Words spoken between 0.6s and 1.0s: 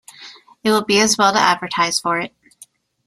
It will be